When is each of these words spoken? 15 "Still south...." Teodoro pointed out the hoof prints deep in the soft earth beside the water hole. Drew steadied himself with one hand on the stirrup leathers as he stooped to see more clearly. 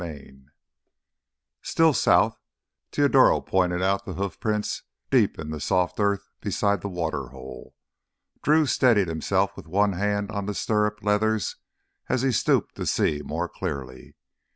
15 0.01 0.51
"Still 1.61 1.93
south...." 1.93 2.35
Teodoro 2.89 3.39
pointed 3.39 3.83
out 3.83 4.03
the 4.03 4.13
hoof 4.15 4.39
prints 4.39 4.81
deep 5.11 5.37
in 5.37 5.51
the 5.51 5.59
soft 5.59 5.99
earth 5.99 6.27
beside 6.41 6.81
the 6.81 6.89
water 6.89 7.27
hole. 7.27 7.75
Drew 8.41 8.65
steadied 8.65 9.07
himself 9.07 9.55
with 9.55 9.67
one 9.67 9.93
hand 9.93 10.31
on 10.31 10.47
the 10.47 10.55
stirrup 10.55 11.03
leathers 11.03 11.57
as 12.09 12.23
he 12.23 12.31
stooped 12.31 12.73
to 12.77 12.87
see 12.87 13.21
more 13.23 13.47
clearly. 13.47 14.15